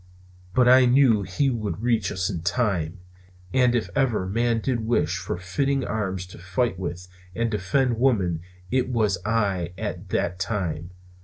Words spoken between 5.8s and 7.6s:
arms to fight with and